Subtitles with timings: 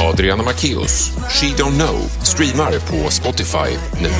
[0.00, 4.10] Adriana Macchios, She Don't Know, streamar på Spotify nu.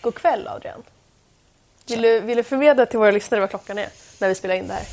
[0.00, 0.82] God kväll Adrian.
[1.86, 4.68] Vill du, vill du förmedla till våra lyssnare vad klockan är när vi spelar in
[4.68, 4.84] det här?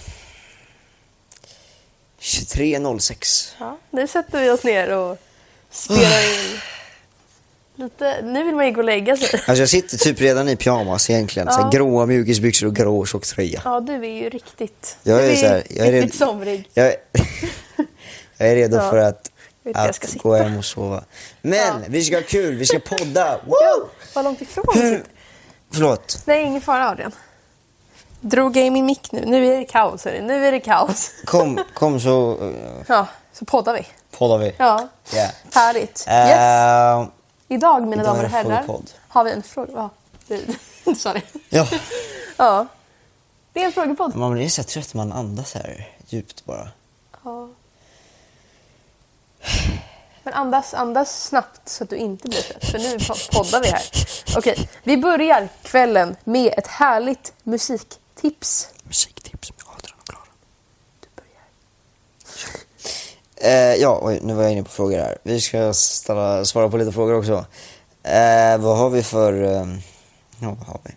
[2.20, 3.54] 23.06.
[3.60, 5.18] Ja, nu sätter vi oss ner och
[5.70, 6.60] spelar in.
[7.80, 9.40] Lite, nu vill man ju gå och lägga sig.
[9.48, 11.52] Alltså jag sitter typ redan i pyjamas egentligen.
[11.52, 13.62] Så här, gråa mjukisbyxor och grå tjocktröja.
[13.66, 16.70] Ja, du är ju riktigt, Jag du är så här, jag är riktigt red- somrig.
[16.74, 16.86] Jag,
[18.38, 18.90] jag är redo Ja.
[18.90, 19.32] för att,
[19.76, 20.44] att ska gå sitta.
[20.50, 21.04] hem och sova.
[21.42, 21.74] Men Ja.
[21.88, 23.38] vi ska ha kul, vi ska podda.
[23.46, 23.56] Woo!
[23.62, 25.04] Ja, vad långt ifrån vi sitter.
[25.74, 26.22] Förlåt.
[26.26, 27.12] Nej, ingen fara Adrian.
[28.22, 29.24] Drog jag i min mick nu?
[29.26, 30.22] Nu är det kaos hörni.
[30.22, 31.12] Nu är det kaos.
[31.26, 32.38] Kom, kom så
[32.88, 33.88] Ja, så poddar vi.
[34.18, 34.54] poddar vi.
[34.58, 35.30] Ja, Yeah.
[35.54, 36.06] härligt.
[36.08, 36.08] Yes.
[36.08, 37.08] Eh,
[37.48, 38.68] Idag mina idag damer och herrar
[39.08, 39.72] har vi en fråga.
[39.74, 39.90] Ja,
[40.86, 41.22] du, sa det.
[41.50, 41.68] ja.
[42.38, 42.68] Ja.
[43.54, 44.16] Det är en frågepodd.
[44.16, 46.70] Man blir så trött man andas här djupt bara.
[47.24, 47.50] Ja.
[50.24, 52.66] Men andas, andas snabbt så att du inte blir trött.
[52.66, 53.82] För nu po- poddar vi här.
[54.38, 58.70] Okej, vi börjar kvällen med ett härligt musiktips.
[58.84, 60.24] Musiktips med Adrian och Klara.
[61.00, 61.44] Du börjar.
[63.42, 65.18] Eh, ja, oj, nu var jag inne på frågor här.
[65.24, 67.46] Vi ska ställa, svara på lite frågor också.
[68.04, 69.44] Eh, vad har vi för...
[69.44, 69.68] Eh,
[70.40, 70.92] ja, vad har vi?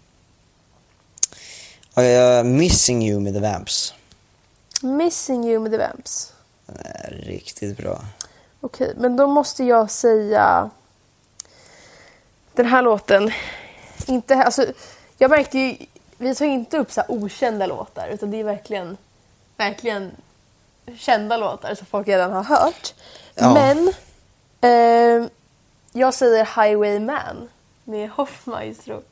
[1.97, 3.95] Uh, Missing You med The Vamps.
[4.83, 6.33] Missing you med The Vamps.
[6.69, 8.01] Eh, riktigt bra.
[8.61, 10.71] Okej, men då måste jag säga
[12.53, 13.31] den här låten.
[14.07, 14.67] Inte, alltså,
[15.19, 15.77] jag märkte ju,
[16.19, 18.97] vi tar inte upp så här okända låtar utan det är verkligen,
[19.57, 20.11] verkligen
[20.97, 22.95] kända låtar som folk redan har hört.
[23.35, 23.55] Ja.
[23.55, 23.89] Men
[24.61, 25.29] eh,
[25.93, 27.49] jag säger Highwayman
[27.85, 29.03] med Hoffmaestro.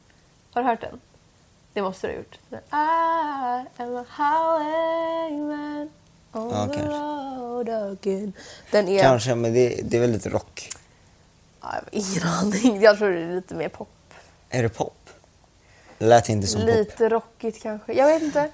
[0.53, 1.01] Har du hört den?
[1.73, 2.39] Det måste du ha gjort.
[2.51, 5.91] I am a highwayman
[6.33, 8.33] on Ja, the road again.
[8.71, 9.03] Den är...
[9.03, 10.71] Kanske, men det, det är väl lite rock.
[11.61, 12.81] Ja, jag har ingen aning.
[12.83, 13.89] Jag tror det är lite mer pop.
[14.51, 14.95] Är det pop?
[15.99, 16.71] Lät inte som pop.
[16.71, 17.93] Lite rockigt kanske.
[17.93, 18.49] Jag vet inte.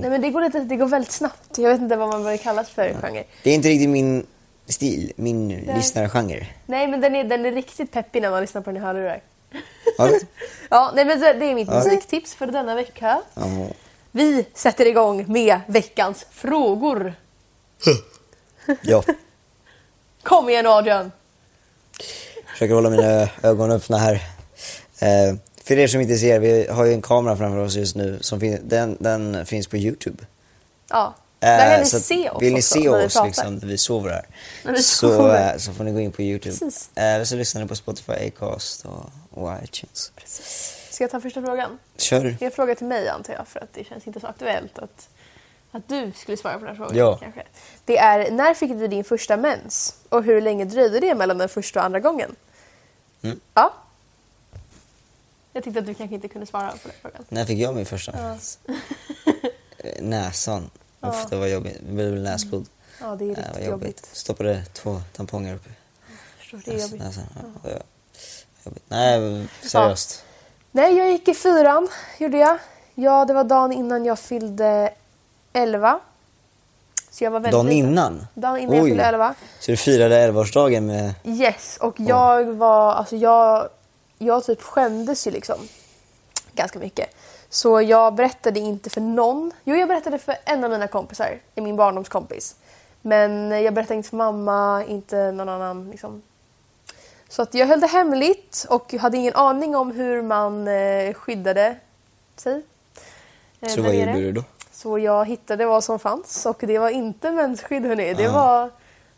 [0.00, 1.58] Nej men det går, lite, det går väldigt snabbt.
[1.58, 3.24] Jag vet inte vad man bör kallas för genre.
[3.42, 4.26] Det är inte riktigt min
[4.66, 6.46] stil, min lyssnargenre.
[6.66, 9.20] Nej men den är, den är riktigt peppig när man lyssnar på den i hörlurar.
[9.98, 10.10] Ja,
[10.70, 11.74] Ja, nej men det, det är mitt Ja.
[11.84, 13.20] musiktips för denna vecka.
[13.34, 13.42] ja.
[14.10, 17.14] Vi sätter igång med veckans frågor.
[18.82, 19.02] ja.
[20.22, 21.12] Kom igen Adrian!
[22.52, 24.20] Försöker hålla mina ögon öppna här.
[24.98, 28.18] Eh, för er som inte ser, vi har ju en kamera framför oss just nu.
[28.20, 30.24] Som fin- den, den finns på Youtube.
[30.90, 33.78] Ja, Eh, där kan ni så se oss Vill ni se oss liksom, när vi
[33.78, 34.26] sover här
[34.72, 35.52] vi sover.
[35.52, 36.50] eh, så får ni gå in på Youtube.
[36.58, 36.90] Precis.
[36.94, 39.10] Eh, Eller så lyssnar ni på Spotify, Acast och,
[39.42, 40.12] och iTunes.
[40.90, 41.78] Ska jag ta första frågan?
[41.96, 42.20] Kör.
[42.38, 44.78] Det är en fråga till mig antar jag för att det känns inte så aktuellt
[44.78, 45.08] att,
[45.72, 46.96] att du skulle svara på den här frågan.
[46.96, 47.16] Ja.
[47.22, 47.42] Kanske.
[47.84, 49.94] Det är, när fick du din första mens?
[50.08, 52.36] Och hur länge dröjde det mellan den första och andra gången?
[53.22, 53.40] Mm.
[53.54, 53.74] Ja.
[55.58, 57.24] Jag tyckte att du kanske inte kunde svara på den frågan.
[57.28, 58.58] När fick jag min första mens?
[59.78, 60.70] Eh, Näsan.
[61.00, 61.78] Uff, det var jobbigt.
[61.86, 62.66] Det blev näsblod.
[63.00, 64.08] Ja, det är riktigt vad jobbigt.
[64.12, 67.00] Stoppade två tamponger upp i Jag förstår, det är jobbigt.
[67.02, 67.24] näsan.
[67.34, 67.82] Ja, det var
[68.64, 68.82] jobbigt.
[68.88, 70.24] Nej, seriöst.
[70.70, 71.88] Nej, jag gick i fyran,
[72.18, 72.58] gjorde jag.
[72.94, 74.90] Ja, det var dagen innan jag fyllde
[75.52, 76.00] 11.
[77.10, 78.26] Så jag var väldigt Dagen innan?
[78.34, 78.90] Dagen innan jag Oj.
[78.90, 79.34] fyllde 11.
[79.60, 81.14] Så du firade 11-årsdagen med...
[81.24, 83.68] Yes, och jag var, alltså jag,
[84.18, 85.56] jag typ skämdes ju liksom
[86.54, 87.14] ganska mycket.
[87.48, 89.52] Så jag berättade inte för någon.
[89.64, 92.56] Jo, jag berättade för en av mina kompisar, min barndomskompis.
[93.02, 96.22] Men jag berättade inte för mamma, inte någon annan liksom.
[97.28, 101.76] Så att jag höll det hemligt och hade ingen aning om hur man eh, skyddade
[102.36, 102.62] sig.
[103.60, 104.44] eh, Så där vad gjorde du då?
[104.72, 108.14] Så jag hittade vad som fanns och det var inte mensskydd hörni.
[108.14, 108.32] Det Ah.
[108.32, 108.70] var,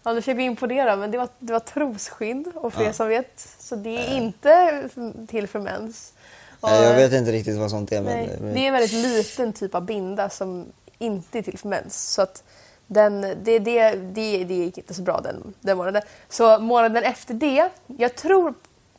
[0.02, 2.88] ja nu försöker jag imponera men det var, det var trosskydd och för Ah.
[2.88, 4.88] er som vet så det är inte
[5.28, 6.12] till för mens.
[6.60, 8.00] Och, jag vet inte riktigt vad sånt är.
[8.00, 8.54] Nej, men...
[8.54, 10.66] det är en väldigt liten typ av binda som
[10.98, 12.12] inte är till för mens.
[12.12, 12.42] Så att
[12.86, 16.02] den, det, det, det, det gick inte så bra den, den månaden.
[16.28, 18.54] Så månaden efter det, jag tror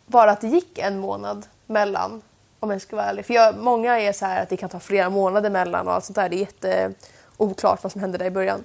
[0.05, 2.21] bara att det gick en månad mellan
[2.59, 3.25] om jag ska vara ärlig.
[3.25, 6.05] För jag, många är så här att det kan ta flera månader mellan och allt
[6.05, 6.29] sånt där.
[6.29, 6.93] Det är jätte
[7.37, 8.63] oklart vad som hände där i början.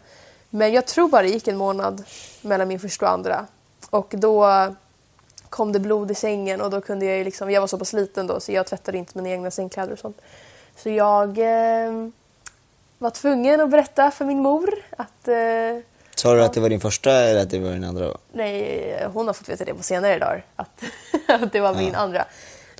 [0.51, 2.05] Men jag tror bara det gick en månad
[2.43, 3.47] mellan min första och andra.
[3.91, 4.47] Och då
[5.51, 7.93] kom det blod i sängen och då kunde jag ju liksom, jag var så pass
[7.93, 10.21] liten då så jag tvättade inte mina egna sängkläder och sånt.
[10.77, 12.09] Så jag eh,
[12.99, 15.37] var tvungen att berätta för min mor att eh,
[16.15, 18.17] Sa du att det var din första eller att det var din andra?
[18.33, 20.45] Nej, hon har fått veta det på senare dagar.
[20.57, 20.83] Att,
[21.29, 22.25] att det var min andra.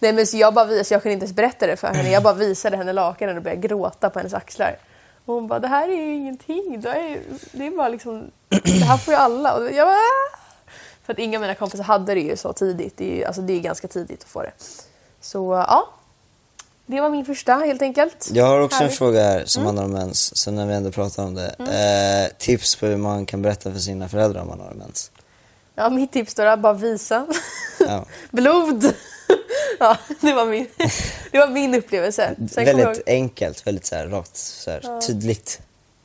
[0.01, 2.11] Nej men så jag bara visade, jag kunde inte ens berätta det för henne.
[2.11, 4.79] Jag bara visade henne lakanen och började gråta på hennes axlar.
[5.27, 6.81] Och hon bara, det här är ju ingenting.
[6.81, 7.21] Det är,
[7.53, 9.55] det är bara liksom, det här får ju alla.
[9.55, 10.37] Och jag bara, "Ah."
[11.05, 12.97] För att inga av mina kompisar hade det ju så tidigt.
[12.97, 14.53] Det är ju alltså, det är ganska tidigt att få det.
[15.21, 15.89] Så ja,
[16.87, 18.29] det var min första helt enkelt.
[18.33, 18.99] Jag har också en Härligt.
[18.99, 21.55] fråga här som handlar om mens, så när vi ändå pratar om det.
[22.31, 25.11] Eh, tips på hur man kan berätta för sina föräldrar om man har mens.
[25.75, 27.27] Ja, mitt tips då är bara visa.
[27.81, 28.05] Ja.
[28.31, 28.95] Blod!
[29.81, 30.67] ja, det var min,
[31.33, 32.35] det var min upplevelse.
[32.51, 35.61] Sen jag, väldigt enkelt, väldigt så här, rakt, så här, tydligt.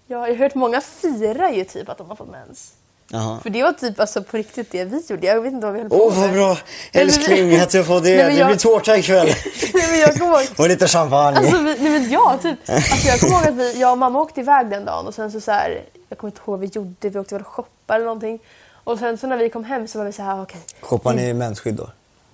[0.08, 2.74] ja, jag har hört många fira ju typ att de har fått mens.
[3.14, 3.40] Jaha.
[3.44, 5.28] För det var typ alltså på riktigt det vi gjorde.
[5.28, 6.22] Jag vet inte vad vi höll på Åh med.
[6.22, 6.58] vad bra!
[6.94, 8.10] Älskling att jag får det.
[8.10, 9.28] Nej, men Det jag- blir tårta ikväll.
[9.74, 11.38] Nej, men jag ihåg, Och lite champagne.
[11.38, 12.58] alltså, vi, nej, men ja, typ.
[12.70, 15.32] Alltså, jag kommer ihåg att vi, jag och mamma åkte iväg den dagen och sen
[15.32, 17.96] så, så här, jag kommer inte ihåg vad vi gjorde, vi åkte väl och shoppade
[17.96, 18.40] eller någonting.
[18.84, 20.62] Och sen så när vi kom hem så var vi så här, okej.
[20.82, 21.90] Shoppar ni mensskydd då?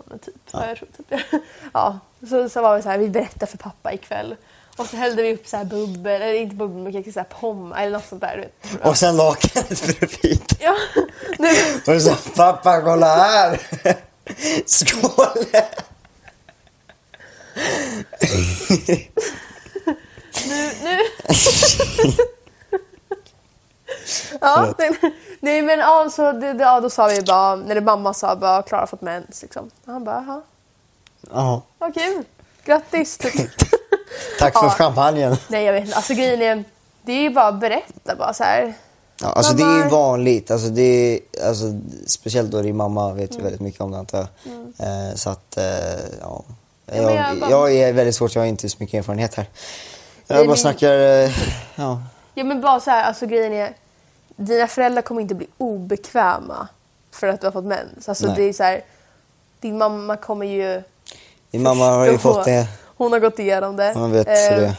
[0.10, 0.68] Men typ, ja.
[0.68, 1.20] jag tror typ.
[1.74, 2.00] Ja,
[2.30, 4.36] så, så var vi så här, vi berättar för pappa ikväll.
[4.78, 7.28] Och så hällde vi upp så här bubbel, eller inte bubbel, men kanske så här
[7.74, 8.36] eller något sånt där.
[8.36, 8.86] du vet.
[8.86, 10.42] Och sen lakanet bredvid.
[10.60, 10.76] Ja,
[11.40, 13.60] nu, Och sa pappa kolla här!
[14.66, 15.46] Skål!
[20.48, 21.00] nu, nu.
[24.42, 24.74] Ja,
[25.40, 28.82] nej men alltså, det, det, ja, då sa vi bara, när mamma sa bara Klara
[28.82, 29.70] har fått mens liksom.
[29.86, 30.42] Och han bara, jaha,
[31.32, 32.24] Ja, vad kul,
[32.66, 33.18] grattis.
[33.18, 33.34] Typ.
[34.40, 34.70] tack för Ja.
[34.70, 35.38] champagnen.
[35.48, 36.64] nej jag vet inte, alltså grejen är,
[37.02, 38.74] det är ju bara att berätta bara så här.
[39.22, 41.66] Ja, alltså det är ju Mamma- vanligt, alltså det är, alltså,
[42.08, 43.38] speciellt då din mamma vet Mm.
[43.38, 44.28] ju väldigt mycket om det antar jag.
[45.10, 45.64] Eh, så att, eh,
[46.22, 46.44] ja.
[46.86, 49.46] Jag, jag bara- jag är väldigt svårt, jag har inte så mycket erfarenhet här.
[50.28, 51.32] Jag Nej, bara men- snackar, eh,
[51.76, 52.02] ja.
[52.34, 53.74] Ja men bara så här, alltså grejen är,
[54.38, 56.68] dina föräldrar kommer inte bli obekväma
[57.12, 58.10] för att du har fått mens.
[58.10, 58.36] Alltså Nej.
[58.36, 58.82] det är så här,
[59.60, 60.82] din mamma kommer ju
[61.52, 62.68] Din mamma har ju fått det,
[62.98, 63.94] Hon har gått igenom det.
[63.96, 64.78] hon vet Eh, det.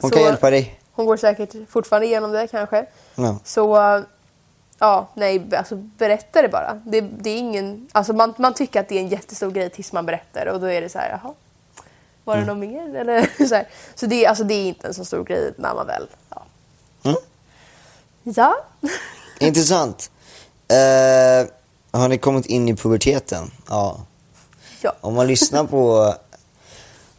[0.00, 0.80] Hon så- kan hjälpa dig.
[0.92, 2.86] Hon går säkert fortfarande igenom det kanske.
[3.14, 3.38] Ja.
[3.44, 3.76] Så
[4.78, 6.80] ja, nej, alltså berätta det bara.
[6.86, 9.92] Det, det är ingen, alltså man, man tycker att det är en jättestor grej tills
[9.92, 11.34] man berättar och då är det så här, jaha,
[12.24, 12.58] var det Mm.
[12.58, 13.00] något mer?
[13.00, 13.68] Eller, så här.
[13.94, 16.42] så det, är- alltså, det är inte en så stor grej när man väl, ja.
[17.04, 17.16] Mm.
[18.24, 18.56] Ja.
[19.40, 20.10] Intressant.
[20.68, 21.48] Eh,
[22.00, 23.50] har ni kommit in i puberteten?
[23.68, 24.00] Ja.
[24.82, 24.92] ja.
[25.00, 26.14] Om man lyssnar på...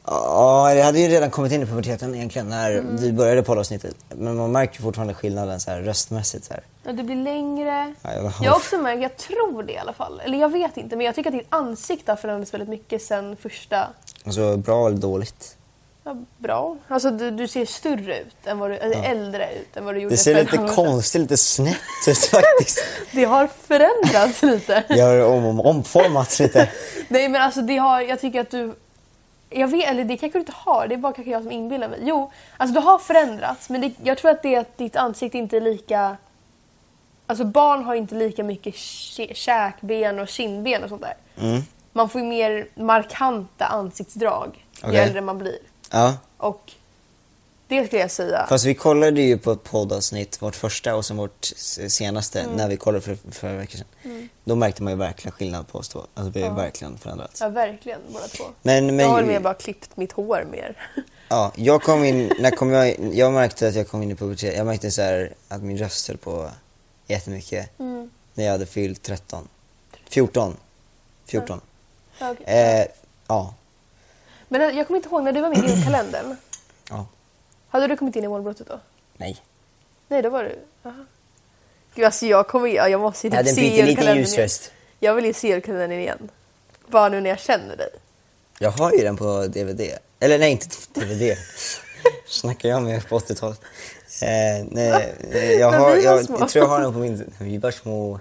[0.08, 2.98] Ja, jag hade ju redan kommit in i puberteten egentligen när Mm.
[2.98, 3.96] vi började poddavsnittet.
[4.10, 6.46] Men man märker fortfarande skillnaden så här, röstmässigt.
[6.46, 6.64] Så här.
[6.84, 7.94] Ja, det blir längre.
[8.02, 10.22] Ja, jag- Jag har också märkt, jag tror det i alla fall.
[10.26, 13.36] Eller jag vet inte, men jag tycker att ditt ansikte har förändrats väldigt mycket sen
[13.38, 13.88] första...
[14.26, 15.55] Alltså bra eller dåligt?
[16.08, 16.78] Ja, bra.
[16.88, 20.02] Alltså du, du ser större ut, än vad du, eller äldre ut än vad du
[20.02, 22.86] gjorde Det ser lite konstigt, lite snett ut faktiskt.
[23.12, 24.84] Det har förändrats lite.
[24.90, 26.70] Jag har om, om, omformats lite.
[27.08, 28.76] Nej men alltså det har, jag tycker att du...
[29.50, 31.88] Jag vet, eller det kanske du inte har, det är bara kanske jag som inbillar
[31.90, 32.00] mig.
[32.02, 35.38] Jo, alltså du har förändrats men det, jag tror att det är att ditt ansikte
[35.38, 36.18] inte är lika...
[37.28, 41.16] Alltså barn har inte lika mycket kä- käkben och kindben och sånt där.
[41.46, 41.62] Mm.
[41.94, 45.00] Man får ju mer markanta ansiktsdrag ju Okej.
[45.00, 45.58] äldre man blir.
[45.92, 46.18] Ja.
[46.38, 46.72] Och
[47.68, 48.46] det skulle jag säga.
[48.50, 51.46] Fast vi kollade ju på ett poddavsnitt, vårt första och sen vårt
[51.88, 52.56] senaste, Mm.
[52.56, 54.30] när vi kollade för förra veckan sedan.
[54.44, 56.00] Då märkte man ju verkligen skillnad på oss två.
[56.14, 57.42] Alltså vi har ju verkligen förändrats.
[57.42, 58.44] Ja, verkligen båda två.
[58.62, 60.78] Men, jag har men mer bara klippt mitt hår mer.
[61.30, 64.58] ja, jag kom in, när kom jag, jag märkte att jag kom in i pubertet,
[64.58, 66.50] jag märkte så här att min röst höll på
[67.08, 68.10] jättemycket Mm.
[68.34, 69.48] när jag hade fyllt 13.
[70.10, 70.58] 14.
[71.26, 71.62] 14.
[72.20, 72.46] Ja, okej.
[72.80, 72.86] Eh,
[73.28, 73.54] ja.
[74.48, 76.36] Men jag kommer inte ihåg, när du var med i julkalendern,
[76.90, 77.06] ja.
[77.70, 78.80] hade du kommit in i målbrottet då?
[79.18, 79.42] Nej.
[80.08, 80.60] Nej, då var du...
[80.90, 81.06] Aha.
[81.96, 84.18] Gud, alltså jag kommer ja, jag måste ju typ hade en se julkalendern igen.
[84.18, 84.72] ljusröst.
[85.00, 86.30] Jag vill ju se julkalendern igen.
[86.88, 87.90] Bara nu när jag känner dig.
[88.60, 89.82] Jag har ju den på DVD.
[90.20, 91.38] Eller nej, inte DVD.
[92.28, 93.62] Snackar jag med på 80-talet.
[94.22, 95.16] Eh, nej,
[95.60, 97.34] jag, har, jag, jag tror jag har den på min...
[97.40, 98.20] Vi var små.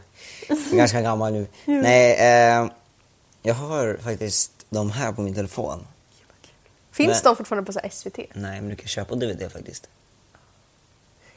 [0.73, 1.47] Ganska gammal nu.
[1.65, 2.67] Nej, eh,
[3.43, 5.87] jag har faktiskt de här på min telefon.
[6.95, 8.19] Finns Men- de fortfarande på SVT?
[8.33, 9.89] Nej, men du kan köpa DVD faktiskt.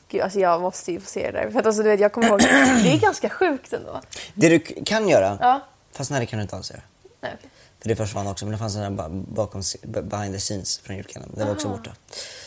[0.09, 1.51] Gud, alltså jag måste ju få se det där.
[1.51, 2.39] För att alltså, du vet, jag kommer ihåg,
[2.83, 4.01] det är ganska sjukt ändå.
[4.33, 5.59] Det du kan göra, Ja.
[5.91, 6.81] fast nej det kan du inte alls göra.
[7.21, 7.49] Nej, okej.
[7.81, 8.95] För det försvann också, men det fanns en
[9.33, 11.39] bakom, behind the scenes från julkalendern.
[11.39, 11.91] Det var också borta.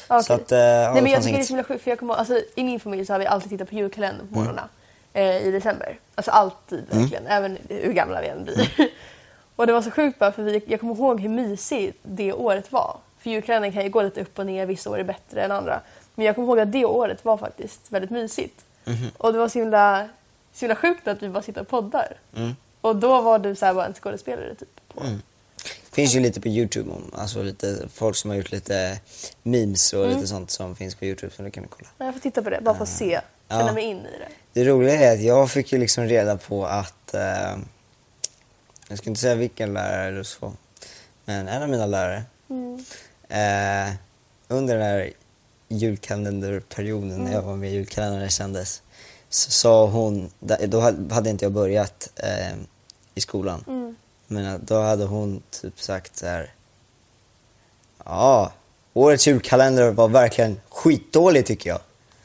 [0.09, 0.25] Okej.
[0.25, 0.57] Så att, ja,
[0.93, 1.47] Nej, men jag tycker det är inget.
[1.47, 3.51] så himla sjukt för jag kommer ihåg, alltså, i min familj så har vi alltid
[3.51, 4.33] tittat på julkalendern Mm.
[4.35, 4.69] på morgnarna
[5.13, 5.99] eh, i december.
[6.15, 8.73] Alltså alltid verkligen, även hur gamla vi än blir.
[8.79, 8.91] Mm.
[9.61, 12.73] och det var så sjukt bara för vi, jag kommer ihåg hur mysigt det året
[12.73, 12.97] var.
[13.19, 15.81] För julkalendern kan ju gå lite upp och ner, vissa år är bättre än andra.
[16.15, 18.65] Men jag kommer ihåg att det året var faktiskt väldigt mysigt.
[18.85, 19.11] Mhm.
[19.17, 20.09] Och det var så himla,
[20.53, 22.17] så himla sjukt att vi bara sitter och poddar.
[22.37, 22.57] Mm.
[22.81, 24.81] Och då var du så här bara en skådespelare typ.
[24.95, 25.03] På.
[25.93, 28.99] Finns ju lite på Youtube, om, alltså lite folk som har gjort lite
[29.43, 30.15] memes och Mm.
[30.17, 31.89] lite sånt som finns på Youtube som du kan kolla.
[31.99, 33.21] Jag får titta på det, bara för att se.
[33.49, 33.73] Känna Ja.
[33.73, 34.29] mig in i det.
[34.53, 37.57] Det roliga är att jag fick ju liksom reda på att, eh,
[38.91, 40.53] jag ska inte säga vilken lärare det var,
[41.25, 42.23] men en av mina lärare,
[43.29, 43.95] eh,
[44.49, 45.13] under den här
[45.69, 48.83] julkalenderperioden när jag var med i julkalendern sändes,
[49.29, 50.31] så sa hon,
[50.67, 50.81] då
[51.11, 52.57] hade inte jag börjat eh,
[53.15, 53.95] i skolan,
[54.27, 56.55] men att då hade hon typ sagt så här.
[58.05, 58.53] Ja,
[58.93, 61.81] årets julkalender var verkligen skitdålig tycker jag.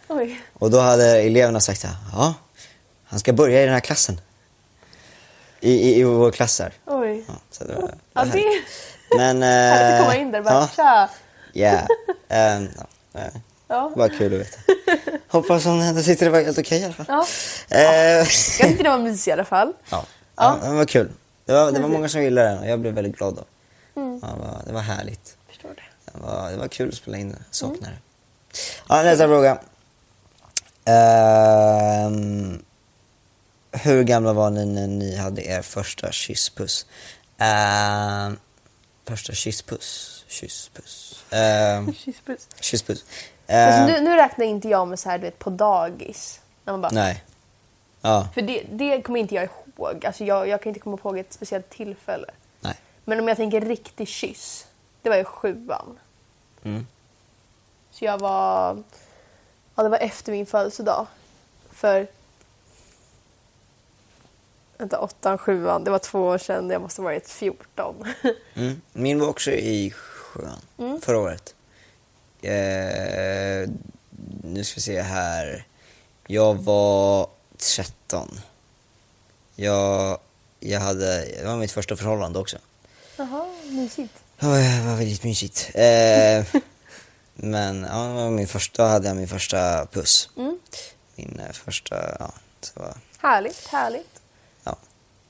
[0.08, 0.42] Oj.
[0.54, 2.34] Och då hade eleverna sagt så här, ja,
[3.04, 4.20] han ska börja i den här klassen.
[5.66, 6.74] I, i, i vår klass här.
[6.86, 7.24] Oj.
[7.28, 8.44] Ja, så det var, Ja, det.
[9.18, 9.42] Men...
[9.44, 11.10] härligt att eh, komma in där bara ja, tja.
[11.54, 11.88] Ja.
[12.30, 12.68] ehm,
[13.14, 13.28] ja, eh,
[13.68, 13.92] Ja.
[13.96, 14.58] Bara kul att veta.
[15.28, 17.06] Hoppas hon ändå tyckte det var helt okej i alla fall.
[17.10, 17.26] Ja.
[17.70, 17.82] Eh,
[18.18, 18.28] Jag
[18.70, 19.74] tyckte det var mysigt i alla fall.
[19.90, 20.06] ja.
[20.36, 20.58] Ja.
[20.64, 21.12] ja, det var kul.
[21.46, 23.44] Det var, det var många som gillade den och jag blev väldigt glad då.
[24.02, 24.20] Mm.
[24.24, 25.38] Ja, det, var, det var härligt.
[25.48, 26.12] Förstår det.
[26.12, 27.36] Det var, det var kul att spela in det.
[27.48, 27.92] Jag saknar Mm.
[27.92, 28.00] det.
[28.90, 29.58] Ja, nästa fråga.
[30.86, 32.64] Ehm,
[33.84, 36.86] hur gamla var ni när ni hade er första kysspuss?
[37.38, 38.38] Ehm,
[39.06, 40.24] första kysspuss?
[40.28, 41.24] Kysspuss?
[41.30, 42.48] Ehm, Kysspuss.
[42.62, 43.04] kysspuss.
[43.48, 46.40] Alltså, Ehm, nu, nu räknar inte jag med så här, du vet, på dagis.
[46.64, 47.24] När man bara, Nej.
[48.02, 49.44] Ja, För det, det kommer inte jag
[49.78, 50.06] ihåg.
[50.06, 52.28] Alltså, jag, jag kan inte komma ihåg ett speciellt tillfälle.
[52.62, 52.76] nej.
[53.06, 54.68] Men om jag tänker riktig kyss,
[55.02, 56.00] det var ju sjuan.
[56.64, 56.88] Mm.
[57.92, 58.84] Så jag var...
[59.76, 61.08] Ja, det var efter min födelsedag.
[61.72, 62.08] För...
[64.78, 65.84] Vänta, åttan, sjuan.
[65.84, 66.70] Det var två år sedan.
[66.70, 67.96] Jag måste ha varit 14.
[68.56, 68.82] Mm.
[68.94, 71.02] Min var också i sjuan, Mm.
[71.02, 71.56] förra året.
[72.42, 73.70] Eh,
[74.44, 75.66] nu ska vi se här.
[76.28, 77.28] Jag var
[77.58, 78.40] 13.
[79.56, 80.20] Jag,
[80.60, 82.58] jag hade, det var mitt första förhållande också.
[83.18, 84.14] Jaha, mysigt.
[84.40, 85.72] Ja, Det var väldigt mysigt.
[85.74, 86.46] Eh,
[87.34, 90.30] men ja, det var min första, då hade jag min första puss.
[90.38, 90.60] Mm.
[91.16, 94.22] Min eh, första, ja, så var, Härligt, härligt.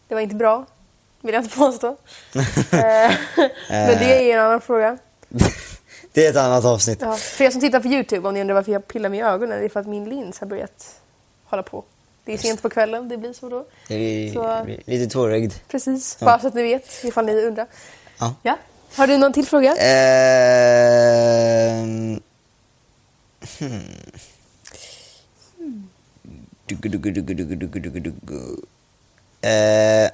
[0.07, 0.65] Det var inte bra,
[1.21, 1.87] vill jag inte påstå.
[2.71, 3.11] Eh,
[3.69, 4.97] Men det är en annan fråga.
[6.11, 6.97] det är ett annat avsnitt.
[7.01, 9.23] Ja, för er som tittar på Youtube, om ni undrar varför jag pillar mig i
[9.23, 10.95] ögonen, det är för att min lins har börjat
[11.45, 11.83] hålla på.
[12.25, 13.65] Det är sent på kvällen, det blir så då.
[13.87, 15.53] Det är Så- lite tårögd.
[15.67, 16.25] Precis, Ja.
[16.25, 17.67] bara så att ni vet ifall ni undrar.
[18.19, 18.35] Ja.
[18.43, 18.57] Ja.
[18.95, 19.75] Har du någon till fråga?
[19.75, 20.99] Ehm,
[23.59, 23.81] hmm.
[26.67, 28.61] Duggu.
[29.45, 30.09] Eh,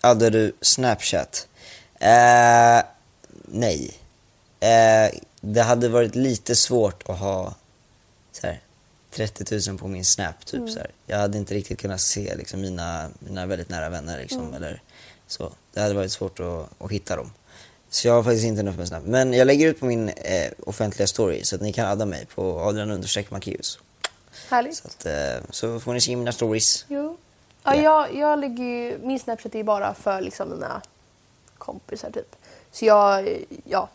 [0.00, 1.48] hade du Snapchat?
[1.94, 2.82] Eh,
[3.44, 3.94] nej.
[4.60, 7.54] Eh, det hade varit lite svårt att ha
[8.32, 8.60] så här,
[9.10, 10.46] 30 000 på min Snap.
[10.46, 10.90] Typ, så här.
[11.06, 14.18] Jag hade inte riktigt kunnat se liksom, mina, mina väldigt nära vänner.
[14.18, 14.82] Liksom, eller,
[15.26, 15.52] så.
[15.72, 17.32] Det hade varit svårt att, att hitta dem.
[17.90, 19.04] Så jag har faktiskt inte något med Snap.
[19.04, 22.26] Men jag lägger ut på min eh, offentliga story så att ni kan adda mig
[22.26, 23.78] på Adrian understreck Marcus.
[24.50, 24.76] Härligt.
[24.76, 26.84] Så, att, eh, så får ni se mina stories.
[26.88, 27.16] Jo.
[27.64, 27.82] Ja, Ja.
[27.82, 30.82] jag, jag lägger ju, min Snapchat är ju bara för liksom mina
[31.58, 32.36] kompisar typ.
[32.72, 33.28] Så jag,
[33.64, 33.88] ja,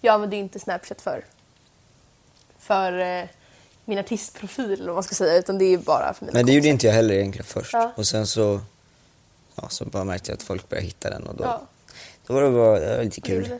[0.00, 1.24] jag använder ju inte Snapchat för,
[2.58, 3.24] för eh,
[3.84, 6.52] min artistprofil eller vad man ska säga utan det är bara för mina Men det
[6.52, 7.72] gjorde inte jag heller egentligen först.
[7.72, 7.92] Ja.
[7.96, 8.60] Och sen så,
[9.54, 11.60] ja, så bara märkte jag att folk började hitta den och då, Ja.
[12.26, 13.58] då var det, bara, det var lite kul.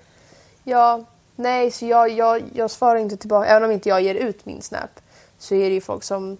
[0.64, 1.04] Ja,
[1.36, 3.48] nej så jag, jag, jag svarar inte tillbaka.
[3.48, 4.90] Även om inte jag ger ut min Snap
[5.42, 6.38] så är det ju folk som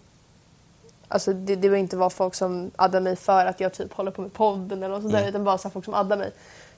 [1.09, 4.11] Alltså det, det behöver inte vara folk som addar mig för att jag typ håller
[4.11, 5.29] på med podden eller något sånt där, Mm.
[5.31, 6.31] utan bara så folk som addar mig.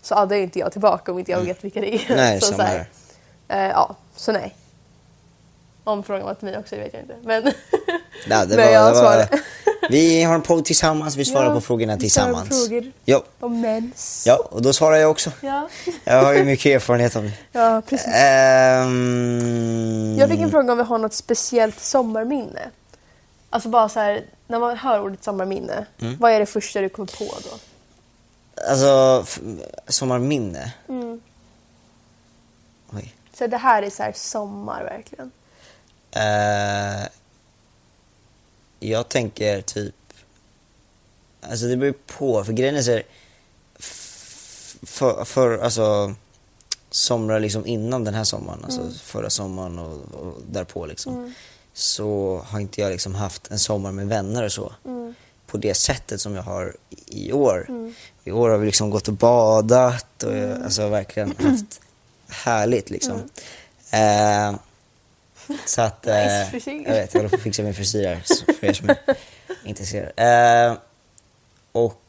[0.02, 2.16] Så addar inte jag tillbaka om inte jag vet vilka det är.
[2.16, 2.86] Nej, så, samma så här,
[3.48, 3.66] här.
[3.66, 4.54] eh, ja, så nej.
[5.84, 7.16] Om frågan var till mig också, det vet jag inte.
[7.22, 7.52] Men,
[8.28, 9.28] Ja, det men var, jag var, svarar.
[9.90, 12.48] Vi har en podd tillsammans, vi svarar Ja, på frågorna vi tillsammans.
[12.68, 12.92] frågor.
[13.04, 14.24] Ja, Om mens.
[14.26, 15.30] ja, och då svarar jag också.
[15.40, 15.68] Ja,
[16.04, 17.32] Jag har ju mycket erfarenhet av det.
[17.52, 18.08] ja precis.
[18.14, 22.70] Ehm, Jag fick en fråga om vi har något speciellt sommarminne.
[23.50, 26.16] Alltså bara så här, när man hör ordet sommarminne, Mm.
[26.20, 27.58] vad är det första du kommer på då?
[28.70, 29.24] Alltså,
[29.88, 30.72] sommarminne.
[30.88, 31.20] Mm.
[32.92, 33.14] Oj.
[33.38, 35.30] Så det här är så här sommar verkligen.
[36.10, 37.06] Eh,
[38.90, 39.94] jag tänker typ...
[41.40, 43.02] Alltså det beror på, för grejen är så här,
[44.82, 46.14] för, för, alltså
[46.90, 51.34] somrar liksom innan den här sommaren, alltså förra sommaren och, och därpå liksom.
[51.72, 54.72] Så har inte jag liksom haft en sommar med vänner och så.
[55.46, 57.66] På det sättet som jag har i, i år.
[58.24, 61.80] I år har vi liksom gått och badat och jag, alltså verkligen haft
[62.28, 63.22] härligt liksom.
[63.90, 64.54] Eh,
[65.66, 66.82] så att, eh, Nice frisyr.
[66.86, 68.20] jag vet, jag håller på att fixa min frisyr här,
[68.54, 68.96] för er som är
[69.64, 70.12] intresserade.
[70.16, 70.76] Eh,
[71.72, 72.00] och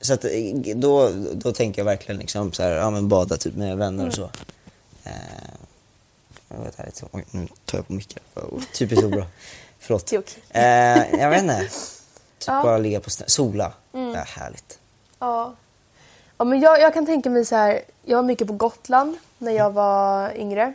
[0.00, 0.30] Så att, eh,
[0.76, 4.14] då, då tänker jag verkligen liksom så här, ja men bada typ med vänner och
[4.14, 4.30] så.
[5.04, 5.10] Eh,
[6.48, 7.02] jag vet, härligt.
[7.12, 8.22] Oj, nu tar jag på micken.
[8.34, 9.26] Oh, typiskt obra.
[9.78, 10.06] Förlåt.
[10.06, 10.34] Det.
[10.50, 11.58] Eh, jag vet inte.
[11.58, 11.70] Typ
[12.46, 12.52] Ja.
[12.52, 12.62] Mm.
[12.62, 13.24] bara ligga på snö.
[13.28, 13.72] Sola.
[13.92, 14.78] Det är härligt.
[15.18, 15.54] Ja.
[16.38, 17.82] ja men jag, jag kan tänka mig så här.
[18.04, 20.74] Jag var mycket på Gotland när jag var yngre.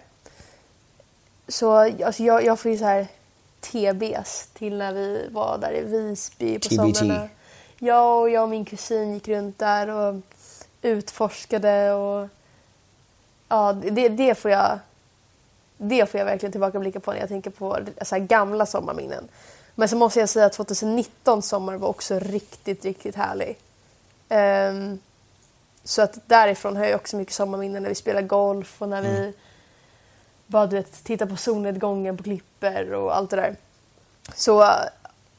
[1.48, 3.08] Så alltså, jag, jag får ju så här
[3.62, 6.76] TBs till när vi var där i Visby på TBT.
[6.76, 7.30] somrarna.
[7.80, 10.16] Jag och jag och min kusin gick runt där och
[10.82, 12.28] utforskade och
[13.48, 14.80] ja, det, det får jag
[15.78, 19.28] det får jag verkligen tillbakablicka på när jag tänker på så gamla sommarminnen.
[19.76, 23.58] Men så måste jag säga att 2019 sommar var också riktigt, riktigt härlig.
[24.30, 25.00] Ehm,
[25.84, 29.34] så att därifrån har jag också mycket sommarminnen när vi spelar golf och när vi
[30.48, 33.56] bara du vet, tittar på solnedgången på klippor och allt det där.
[34.36, 34.66] Så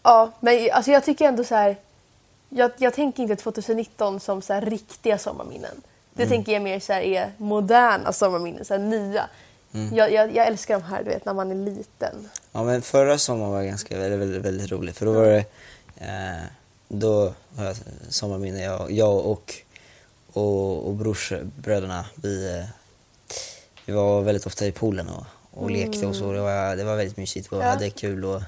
[0.02, 1.76] ja, men alltså jag tycker ändå så här.
[2.48, 5.82] Jag, jag tänker inte 2019 som så här riktiga sommarminnen.
[6.12, 9.28] Det tänker jag mer så här är moderna sommarminnen, så här nya.
[9.92, 12.28] Jag, jag, jag älskar de här du vet när man är liten.
[12.52, 15.44] Ja men förra sommaren var ganska väldigt, väldigt, väldigt rolig för då var det,
[15.96, 16.42] eh,
[16.88, 17.76] då har jag
[18.08, 19.54] sommarminne, jag, jag och,
[20.32, 22.64] och, och brorsbröderna, vi, eh,
[23.86, 26.96] vi var väldigt ofta i poolen och, och lekte och så, det var, det var
[26.96, 27.66] väldigt mysigt och Mm.
[27.66, 27.72] Ja.
[27.72, 28.42] hade kul och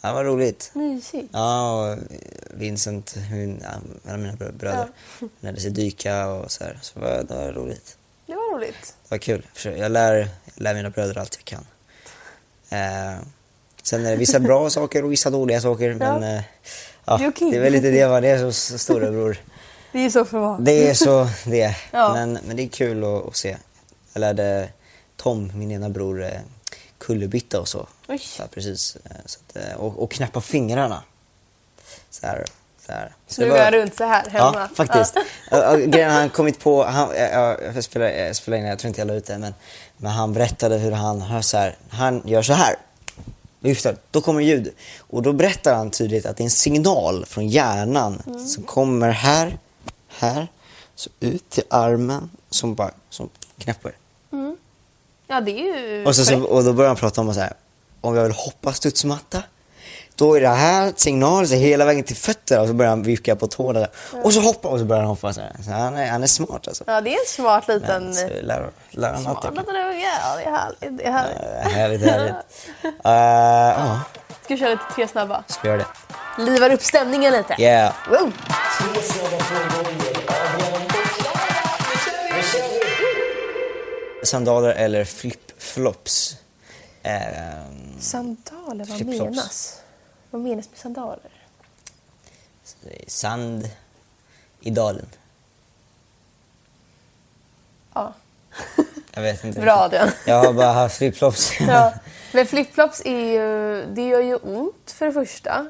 [0.00, 0.70] ja, det var roligt.
[0.74, 1.28] Mysigt.
[1.32, 1.98] Ja, och
[2.50, 3.68] Vincent, min, ja,
[4.04, 4.88] en av mina brö- bröder,
[5.40, 7.96] lärde sig dyka och så här, så det var, det var roligt.
[8.26, 8.94] Det var roligt.
[9.02, 9.46] Det var kul.
[9.64, 10.28] Jag lär, jag
[10.62, 11.66] lär mina bröder allt jag kan.
[12.68, 13.18] Eh,
[13.82, 15.94] sen är det vissa bra saker och vissa dåliga saker.
[15.94, 16.42] Men eh,
[17.04, 17.50] ja, Det okej.
[17.50, 19.36] det är väl lite det man är som s- storebror.
[19.92, 20.58] Det är så för vara.
[20.58, 21.76] Det är så det är.
[21.90, 22.12] Ja.
[22.12, 23.56] Men, men det är kul att, att se.
[24.16, 24.68] Jag lärde
[25.16, 26.30] Tom, min ena bror, eh,
[26.98, 27.86] kullerbytta och så.
[28.08, 28.18] Oj.
[28.18, 28.96] så här, precis.
[29.04, 31.02] Eh, Så att, eh, och, och knäppa fingrarna.
[32.10, 32.44] Så här.
[32.86, 33.14] Så här.
[33.26, 34.52] Så nu går jag runt så här hemma.
[34.54, 35.16] Ja, faktiskt.
[35.50, 35.76] Ja.
[35.86, 39.08] Grejen han kommit på, han, jag, jag, spelar, jag spelar in, jag tror inte jag
[39.08, 39.54] la ut det, men,
[39.96, 42.76] men han berättade hur han hör så här, han gör så här.
[43.60, 44.74] Viftar, då kommer ljud.
[44.98, 48.46] Och då berättar han tydligt att det är en signal från hjärnan Mm.
[48.46, 49.58] som kommer här,
[50.08, 50.46] här,
[50.94, 53.92] så ut till armen, som bara som knäpper.
[55.26, 57.52] Ja, det är ju Och, så, så, och då börjar han prata om så här,
[58.00, 59.42] om jag vill hoppa studsmatta,
[60.14, 63.36] då är det här signal så hela vägen till fötterna och så börjar han vifka
[63.36, 63.88] på tårna där.
[64.22, 65.56] Och så hoppar och så börjar han hoppa så här.
[65.64, 66.84] Så han, är, han är smart alltså.
[66.86, 68.04] Ja, det är en smart liten...
[68.04, 70.04] Men, så lär, lär han smart liten unge.
[70.22, 70.98] Ja, det är härligt.
[70.98, 71.36] Det är härligt.
[71.66, 72.34] Eh, Härligt, härligt.
[73.02, 74.00] Ja,
[74.44, 75.44] Ska vi köra lite tre snabba?
[75.46, 75.78] ska vi göra
[76.36, 76.42] det?
[76.42, 77.62] Livar upp stämningen lite.
[77.62, 77.92] Yeah.
[78.10, 78.32] Wow.
[84.26, 86.36] Sandaler eller flip-flops?
[87.02, 89.18] Ehm, Sandaler, vad Flip-flops.
[89.30, 89.80] menas?
[90.30, 91.30] Vad menas med sandaler?
[93.06, 93.70] sand
[94.60, 95.06] i dalen.
[97.94, 98.12] Ja,
[99.14, 99.60] Jag vet inte.
[99.60, 99.72] bra.
[99.72, 100.10] Adrian.
[100.26, 101.52] Jag har bara haft flip-flops.
[101.68, 101.92] Ja.
[102.32, 105.66] Men flipflops är ju, det gör ju ont för det första.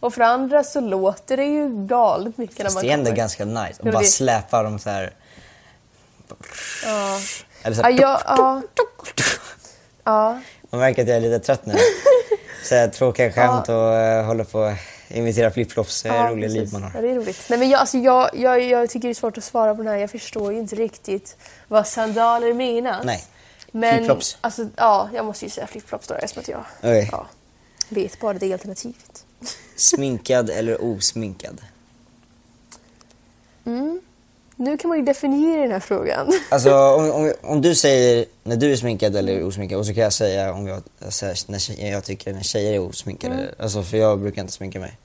[0.00, 2.94] Och för det andra så låter det ju galet mycket när Fast man det är
[2.94, 3.16] ändå kommer.
[3.16, 3.80] ganska nice.
[3.82, 5.14] Ja, bara släpa dem så här.
[6.84, 7.20] Ja.
[7.68, 8.62] Eller så Ja, här jag, ja.
[10.04, 10.40] ja.
[10.70, 11.74] Man märker att jag är lite trött nu.
[12.64, 14.76] Så här, tråkiga skämt och uh, håller på att
[15.08, 16.02] imitera flipflops.
[16.02, 17.02] Det är ja, roliga liv man Ja, har.
[17.02, 17.46] det är roligt.
[17.50, 19.92] Nej, men jag, alltså, jag, jag, jag tycker det är svårt att svara på den
[19.92, 19.98] här.
[19.98, 21.36] Jag förstår ju inte riktigt
[21.68, 23.04] vad sandaler menas.
[23.04, 23.24] Nej.
[23.72, 24.38] Men, Flipflops.
[24.40, 27.08] Alltså, ja, jag måste ju säga flipflops då eftersom att jag Okej.
[27.12, 27.26] ja,
[27.88, 29.24] vet bara det alternativet.
[29.76, 31.60] Sminkad eller osminkad?
[34.60, 36.32] Nu kan man ju definiera den här frågan.
[36.50, 40.02] Alltså om, om, om du säger när du är sminkad eller osminkad och så kan
[40.02, 43.34] jag säga om jag, säger när tjej, jag tycker när tjejer är osminkade.
[43.34, 43.46] Mm.
[43.58, 44.98] Alltså för jag brukar inte sminka mig.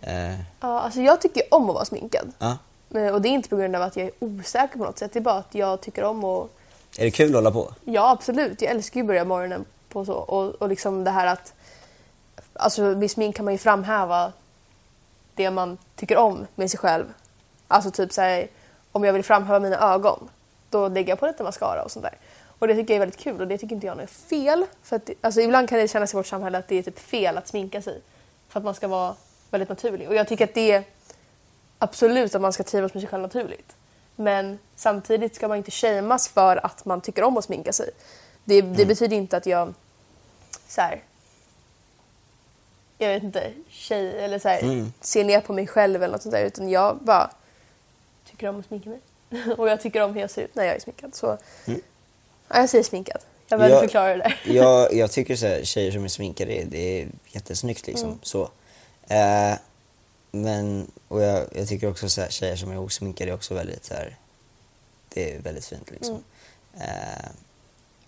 [0.00, 2.32] Eh, Ja, alltså jag tycker om att vara sminkad.
[2.38, 2.58] ja.
[2.88, 5.12] Men- Och det är inte på grund av att jag är osäker på något sätt.
[5.12, 6.48] Det är bara att jag tycker om att...
[6.98, 7.74] Är det kul att hålla på?
[7.84, 8.62] Ja, absolut.
[8.62, 10.12] Jag älskar ju att börja morgonen på så.
[10.14, 11.52] Och, och liksom det här att...
[12.54, 14.32] Alltså med smink kan man ju framhäva
[15.34, 17.04] det man tycker om med sig själv.
[17.68, 18.46] Alltså typ såhär,
[18.92, 20.30] om jag vill framhäva mina ögon,
[20.70, 22.18] då lägger jag på lite mascara och sånt där.
[22.58, 24.66] Och det tycker jag är väldigt kul och det tycker inte jag är fel.
[24.82, 27.38] För att, alltså ibland kan det kännas i vårt samhälle att det är typ fel
[27.38, 28.00] att sminka sig.
[28.48, 29.14] För att man ska vara
[29.50, 30.08] väldigt naturlig.
[30.08, 30.84] Och jag tycker att det är
[31.78, 33.76] absolut att man ska trivas med sig själv naturligt.
[34.16, 37.90] Men samtidigt ska man inte shameas för att man tycker om att sminka sig.
[38.44, 39.74] Det, det betyder inte att jag
[40.68, 41.02] så här,
[42.98, 46.34] jag vet inte, tjej eller så här, ser ner på mig själv eller något sånt
[46.34, 46.44] där.
[46.44, 47.30] Utan jag bara
[48.42, 49.00] tycker om att sminka mig.
[49.56, 51.14] Och jag tycker om hur jag ser ut när jag är sminkad.
[51.14, 51.76] Så ja,
[52.48, 53.20] jag säger sminkad.
[53.48, 54.40] Jag behöver Jag- förklara det där.
[54.54, 58.08] jag, jag tycker så här, tjejer som är sminkade, det är jättesnyggt liksom.
[58.08, 58.18] Mm.
[58.22, 58.42] Så.
[59.08, 59.54] Eh,
[60.30, 63.84] men, och jag, jag tycker också så här, tjejer som är osminkade är också väldigt
[63.84, 64.16] så här,
[65.08, 66.22] det är väldigt fint liksom.
[66.74, 66.88] Mm.
[66.88, 67.28] Eh,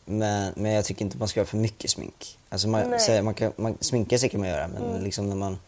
[0.05, 2.38] men, men jag tycker inte man ska ha för mycket smink.
[2.49, 5.59] Alltså man, här, man kan, man, sminka sig kan man göra men liksom när man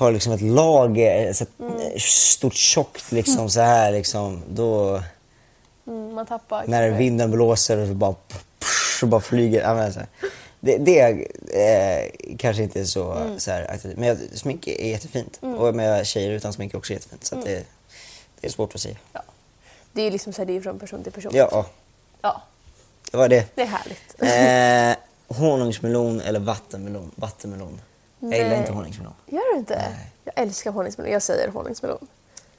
[0.00, 5.02] har liksom ett lager, så ett stort tjockt liksom så här liksom, då
[5.86, 6.64] Mm, man tappar.
[6.66, 8.14] när vinden blåser och så bara,
[9.00, 9.60] så bara flyger.
[9.62, 10.08] Ja, men så här.
[10.60, 13.40] Det, det eh, kanske inte är så, Mm.
[13.40, 13.80] så här.
[13.96, 15.38] Men jag, smink är jättefint.
[15.42, 17.24] Och med tjejer utan smink är också jättefint.
[17.24, 17.46] Så Mm.
[17.46, 17.64] det,
[18.40, 18.96] det är svårt att säga.
[19.12, 19.22] Ja.
[19.92, 21.32] Det är liksom så här, det är från person till person.
[21.34, 21.66] Ja,
[22.22, 22.42] ja.
[23.10, 23.46] det var det.
[23.54, 24.14] Det är härligt.
[24.22, 27.10] Eh, honungsmelon eller vattenmelon?
[27.14, 27.80] Vattenmelon.
[28.20, 28.58] Jag gillar Nej.
[28.58, 29.14] inte honungsmelon.
[29.26, 29.76] Gör du inte?
[29.76, 30.12] Nej.
[30.24, 31.12] Jag älskar honungsmelon.
[31.12, 32.06] Jag säger honungsmelon.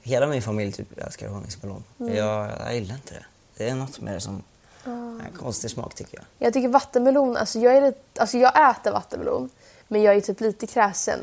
[0.02, 1.84] Hela min familj typ älskar honungsmelon.
[2.00, 2.16] Mm.
[2.16, 3.24] Jag, jag gillar inte det.
[3.56, 4.42] Det är något med det som...
[4.84, 6.24] En konstig smak tycker jag.
[6.38, 9.50] Jag tycker vattenmelon, alltså jag, är lite, alltså jag äter vattenmelon
[9.88, 11.18] men jag är typ lite kräsen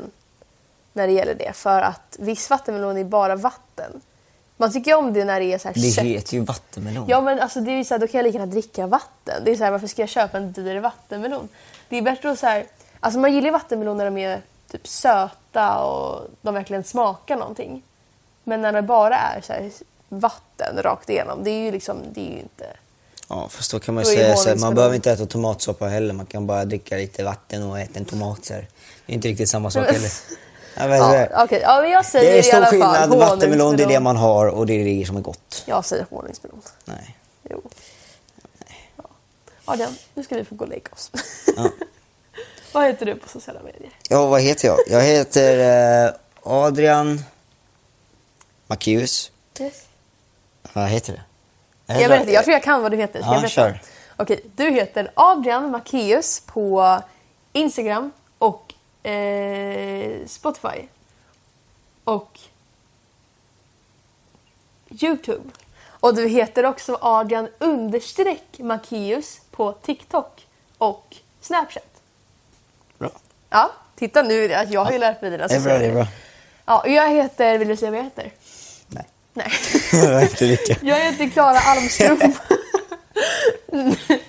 [0.92, 4.00] när det gäller det för att viss vattenmelon är bara vatten.
[4.56, 6.04] Man tycker om det när det är så här Det kött.
[6.04, 7.04] heter ju vattenmelon.
[7.08, 9.44] Ja men alltså det är ju så här, då kan jag lika gärna dricka vatten.
[9.44, 11.48] Det är så här, varför ska jag köpa en dyr vattenmelon?
[11.88, 12.66] Det är bättre att så här,
[13.00, 17.82] alltså man gillar ju vattenmelon när de är typ söta och de verkligen smakar någonting.
[18.44, 19.70] Men när det bara är så här
[20.08, 22.66] vatten rakt igenom, det är ju liksom, det är ju inte...
[23.28, 26.14] Ja, fast då kan man ju säga så här, man behöver inte äta tomatsoppa heller.
[26.14, 28.44] Man kan bara dricka lite vatten och äta en tomat.
[28.44, 28.68] Så här.
[29.06, 30.10] Det är inte riktigt samma sak heller.
[30.76, 33.18] Ja, men, Ja, okej, ja, men jag säger det är i stor alla fall skillnad.
[33.18, 35.62] Vattenmelon, det är det man har och det är det som är gott.
[35.66, 36.62] Jag säger honungsmelon.
[36.84, 37.16] Nej.
[37.50, 37.62] Jo.
[38.96, 39.04] Ja.
[39.64, 41.10] Adrian, nu ska vi få gå och lägga oss.
[41.56, 41.70] Ja.
[42.72, 43.90] Vad heter du på sociala medier?
[44.08, 44.78] Ja, vad heter jag?
[44.88, 47.22] Jag heter eh, Adrian
[48.66, 49.32] Macéus.
[49.60, 49.84] Yes.
[50.72, 51.22] Vad heter det?
[52.00, 53.22] Jag, vet inte, jag tror jag kan vad du heter.
[53.22, 53.80] Ska Ja, jag kör.
[54.16, 57.00] Okej, du heter Adrian Macéus på
[57.52, 58.74] Instagram och
[59.10, 60.86] eh, Spotify.
[62.04, 62.38] Och
[64.88, 65.50] Youtube.
[66.00, 70.46] Och du heter också Adrian understreck Macéus på TikTok
[70.78, 71.89] och Snapchat.
[73.50, 74.46] Ja, titta nu.
[74.70, 76.06] Jag har ju lärt mig dina Det är bra, det är bra.
[76.66, 78.32] Ja, jag heter, vill du säga vad jag heter?
[78.86, 79.06] Nej.
[79.32, 79.52] Nej.
[79.92, 80.76] Jag vilka.
[80.82, 82.18] Jag heter Klara Almström.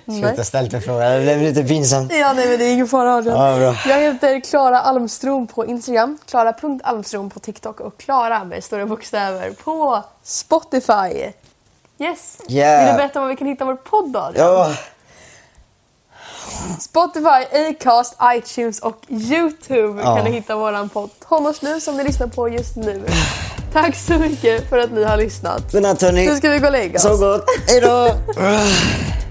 [0.20, 2.12] Sluta ställa mig frågan, det blev lite pinsamt.
[2.12, 3.38] Ja, nej men det är ingen fara Adrian.
[3.38, 3.92] Ja, bra.
[3.92, 10.04] Jag heter Klara Almström på Instagram, Klara.almström på TikTok och Klara med stora bokstäver på
[10.22, 11.32] Spotify.
[11.98, 12.38] Yes.
[12.48, 12.84] Yeah.
[12.84, 14.16] Vill du berätta var vi kan hitta vår podd?
[14.16, 14.46] Adrian?
[14.46, 14.74] Ja,
[16.80, 20.16] Spotify, Acast, iTunes och Youtube Ja.
[20.16, 23.02] kan du hitta våran podd Tonårsliv som ni lyssnar på just nu.
[23.72, 25.72] Tack så mycket för att ni har lyssnat.
[25.72, 26.26] godnatt hörni.
[26.26, 27.02] Nu ska vi gå och lägga oss.
[27.02, 27.44] Så gott.
[27.68, 28.08] Hej då.